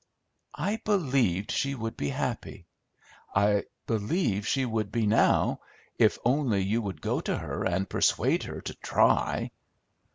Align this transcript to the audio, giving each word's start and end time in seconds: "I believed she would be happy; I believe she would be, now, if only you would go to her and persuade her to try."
"I 0.55 0.77
believed 0.83 1.51
she 1.51 1.75
would 1.75 1.95
be 1.95 2.09
happy; 2.09 2.65
I 3.35 3.65
believe 3.85 4.47
she 4.47 4.65
would 4.65 4.91
be, 4.91 5.05
now, 5.05 5.59
if 5.99 6.17
only 6.25 6.61
you 6.63 6.81
would 6.81 7.01
go 7.03 7.19
to 7.21 7.37
her 7.37 7.63
and 7.65 7.87
persuade 7.87 8.41
her 8.45 8.61
to 8.61 8.73
try." 8.73 9.51